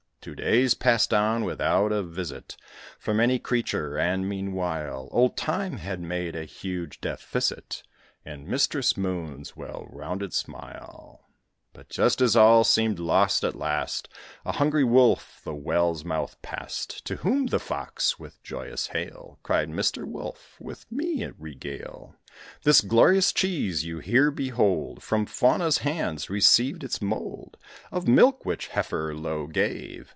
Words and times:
Two 0.23 0.35
days 0.35 0.75
passed 0.75 1.15
on 1.15 1.43
without 1.45 1.91
a 1.91 2.03
visit 2.03 2.55
From 2.99 3.19
any 3.19 3.39
creature; 3.39 3.97
and, 3.97 4.29
meanwhile, 4.29 5.09
Old 5.11 5.35
Time 5.35 5.77
had 5.77 5.99
made 5.99 6.35
a 6.35 6.45
huge 6.45 7.01
deficit 7.01 7.81
In 8.23 8.47
Mistress 8.47 8.95
Moon's 8.95 9.55
well 9.57 9.87
rounded 9.89 10.31
smile. 10.35 11.27
But, 11.73 11.89
just 11.89 12.21
as 12.21 12.35
all 12.35 12.63
seemed 12.63 12.99
lost, 12.99 13.43
at 13.43 13.55
last 13.55 14.09
A 14.45 14.51
hungry 14.51 14.83
Wolf 14.83 15.41
the 15.43 15.55
well's 15.55 16.05
mouth 16.05 16.39
past; 16.43 17.03
To 17.05 17.15
whom 17.15 17.47
the 17.47 17.57
Fox, 17.59 18.19
with 18.19 18.43
joyous 18.43 18.87
hail, 18.87 19.39
Cried, 19.41 19.69
"Mister 19.69 20.05
Wolf, 20.05 20.55
with 20.61 20.85
me 20.91 21.25
regale; 21.35 22.15
This 22.61 22.81
glorious 22.81 23.33
cheese 23.33 23.85
you 23.85 23.97
here 23.99 24.29
behold, 24.31 25.01
From 25.01 25.25
Fauna's 25.25 25.79
hands 25.79 26.29
received 26.29 26.83
its 26.83 27.01
mould, 27.01 27.57
Of 27.91 28.07
milk 28.07 28.45
which 28.45 28.67
heifer 28.67 29.11
Io 29.11 29.47
gave. 29.47 30.09